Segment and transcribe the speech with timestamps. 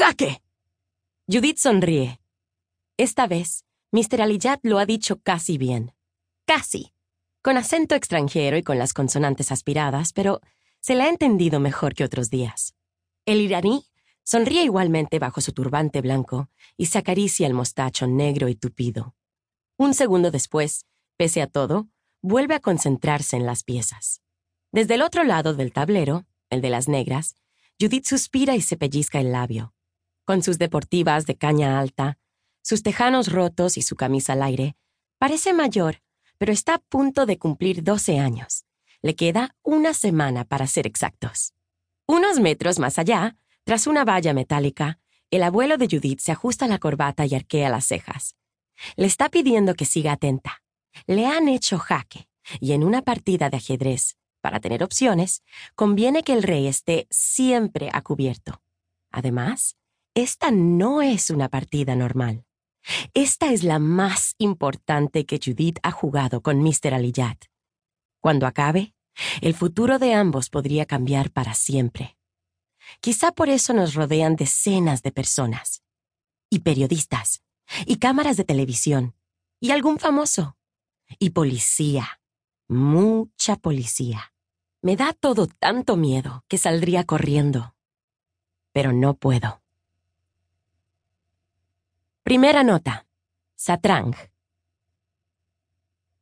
[0.00, 0.40] ¡Jaque!
[1.30, 2.22] Judith sonríe.
[2.96, 4.22] Esta vez, Mr.
[4.22, 5.92] Alijat lo ha dicho casi bien.
[6.46, 6.94] Casi.
[7.42, 10.40] Con acento extranjero y con las consonantes aspiradas, pero
[10.80, 12.74] se le ha entendido mejor que otros días.
[13.26, 13.84] El iraní
[14.22, 16.48] sonríe igualmente bajo su turbante blanco
[16.78, 19.14] y se acaricia el mostacho negro y tupido.
[19.76, 20.86] Un segundo después,
[21.18, 21.90] pese a todo,
[22.22, 24.22] vuelve a concentrarse en las piezas.
[24.72, 27.34] Desde el otro lado del tablero, el de las negras,
[27.78, 29.74] Judith suspira y se pellizca el labio.
[30.24, 32.18] Con sus deportivas de caña alta,
[32.62, 34.76] sus tejanos rotos y su camisa al aire,
[35.18, 36.02] parece mayor,
[36.38, 38.64] pero está a punto de cumplir 12 años.
[39.02, 41.54] Le queda una semana para ser exactos.
[42.06, 44.98] Unos metros más allá, tras una valla metálica,
[45.30, 48.36] el abuelo de Judith se ajusta la corbata y arquea las cejas.
[48.96, 50.62] Le está pidiendo que siga atenta.
[51.06, 52.28] Le han hecho jaque,
[52.58, 55.42] y en una partida de ajedrez, para tener opciones,
[55.74, 58.60] conviene que el rey esté siempre a cubierto.
[59.12, 59.76] Además,
[60.14, 62.44] esta no es una partida normal.
[63.14, 66.94] Esta es la más importante que Judith ha jugado con Mr.
[66.94, 67.44] Aliyat.
[68.20, 68.94] Cuando acabe,
[69.40, 72.16] el futuro de ambos podría cambiar para siempre.
[73.00, 75.82] Quizá por eso nos rodean decenas de personas,
[76.50, 77.42] y periodistas,
[77.86, 79.14] y cámaras de televisión,
[79.60, 80.56] y algún famoso,
[81.18, 82.20] y policía,
[82.68, 84.32] mucha policía.
[84.82, 87.76] Me da todo tanto miedo que saldría corriendo.
[88.72, 89.59] Pero no puedo.
[92.30, 93.08] Primera nota.
[93.56, 94.14] Satrang.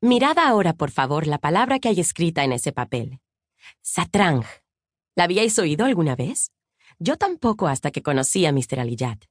[0.00, 3.20] Mirad ahora, por favor, la palabra que hay escrita en ese papel.
[3.82, 4.42] Satrang.
[5.14, 6.52] ¿La habíais oído alguna vez?
[6.98, 8.80] Yo tampoco hasta que conocí a Mr.
[8.80, 9.26] Aliyat.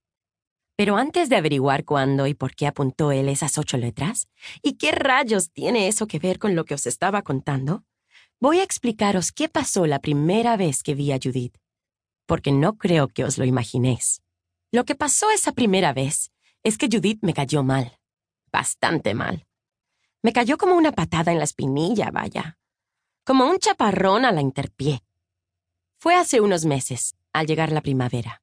[0.75, 4.28] Pero antes de averiguar cuándo y por qué apuntó él esas ocho letras,
[4.62, 7.84] y qué rayos tiene eso que ver con lo que os estaba contando,
[8.40, 11.58] voy a explicaros qué pasó la primera vez que vi a Judith,
[12.28, 14.22] porque no creo que os lo imaginéis.
[14.72, 16.30] Lo que pasó esa primera vez
[16.64, 18.00] es que Judith me cayó mal,
[18.52, 19.46] bastante mal.
[20.22, 22.58] Me cayó como una patada en la espinilla, vaya.
[23.24, 25.03] Como un chaparrón a la interpié.
[25.98, 28.42] Fue hace unos meses, al llegar la primavera.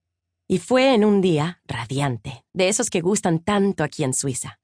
[0.49, 4.61] Y fue en un día radiante, de esos que gustan tanto aquí en Suiza.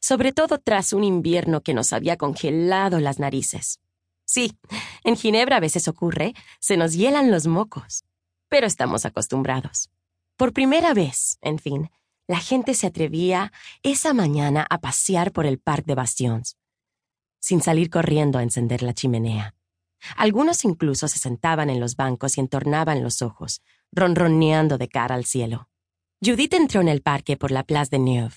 [0.00, 3.80] Sobre todo tras un invierno que nos había congelado las narices.
[4.24, 4.56] Sí,
[5.04, 8.04] en Ginebra a veces ocurre, se nos hielan los mocos.
[8.48, 9.90] Pero estamos acostumbrados.
[10.36, 11.90] Por primera vez, en fin,
[12.30, 13.52] la gente se atrevía
[13.82, 16.56] esa mañana a pasear por el Parc de Bastions,
[17.40, 19.56] sin salir corriendo a encender la chimenea.
[20.16, 25.24] Algunos incluso se sentaban en los bancos y entornaban los ojos, ronroneando de cara al
[25.24, 25.68] cielo.
[26.24, 28.36] Judith entró en el parque por la Place de Neuve,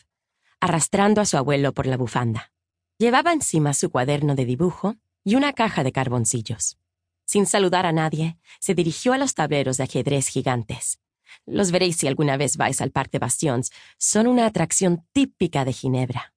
[0.59, 2.51] arrastrando a su abuelo por la bufanda.
[2.97, 6.79] Llevaba encima su cuaderno de dibujo y una caja de carboncillos.
[7.25, 10.99] Sin saludar a nadie, se dirigió a los tableros de ajedrez gigantes,
[11.45, 13.71] los veréis si alguna vez vais al Parque de Bastions.
[13.97, 16.33] Son una atracción típica de Ginebra.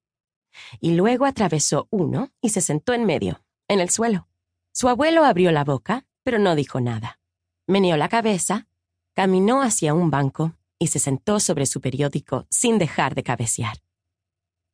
[0.81, 4.29] Y luego atravesó uno y se sentó en medio, en el suelo.
[4.73, 7.21] Su abuelo abrió la boca, pero no dijo nada.
[7.67, 8.69] Meneó la cabeza,
[9.15, 13.79] caminó hacia un banco y se sentó sobre su periódico sin dejar de cabecear.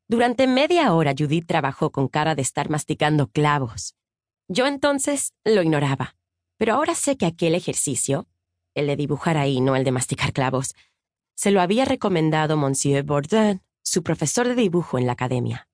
[0.09, 3.95] Durante media hora Judith trabajó con cara de estar masticando clavos.
[4.49, 6.17] Yo entonces lo ignoraba,
[6.59, 8.27] pero ahora sé que aquel ejercicio
[8.75, 10.75] el de dibujar ahí, no el de masticar clavos.
[11.35, 15.69] Se lo había recomendado Monsieur Bourdin, su profesor de dibujo en la academia.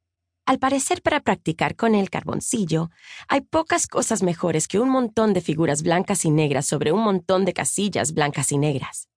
[0.47, 2.91] Al parecer, para practicar con el carboncillo,
[3.29, 7.45] hay pocas cosas mejores que un montón de figuras blancas y negras sobre un montón
[7.45, 9.09] de casillas blancas y negras.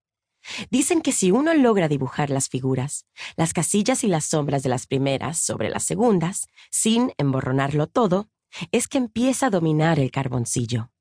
[0.69, 3.05] Dicen que si uno logra dibujar las figuras,
[3.37, 8.27] las casillas y las sombras de las primeras sobre las segundas, sin emborronarlo todo,
[8.71, 10.91] es que empieza a dominar el carboncillo.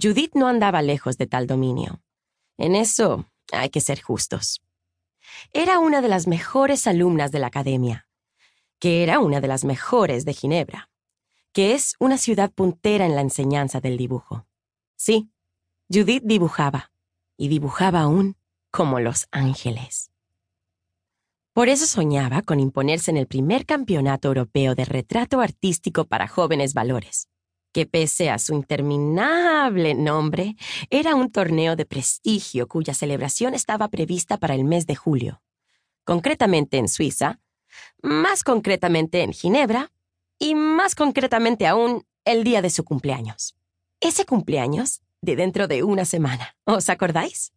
[0.00, 2.00] Judith no andaba lejos de tal dominio.
[2.56, 4.62] En eso hay que ser justos.
[5.52, 8.06] Era una de las mejores alumnas de la academia,
[8.78, 10.90] que era una de las mejores de Ginebra,
[11.52, 14.46] que es una ciudad puntera en la enseñanza del dibujo.
[14.96, 15.30] Sí,
[15.92, 16.92] Judith dibujaba,
[17.36, 18.36] y dibujaba aún
[18.70, 20.10] como los ángeles.
[21.52, 26.74] Por eso soñaba con imponerse en el primer campeonato europeo de retrato artístico para jóvenes
[26.74, 27.28] valores
[27.74, 30.56] que pese a su interminable nombre,
[30.90, 35.42] era un torneo de prestigio cuya celebración estaba prevista para el mes de julio,
[36.04, 37.40] concretamente en Suiza,
[38.00, 39.90] más concretamente en Ginebra
[40.38, 43.56] y más concretamente aún el día de su cumpleaños.
[44.00, 47.52] Ese cumpleaños de dentro de una semana, ¿os acordáis?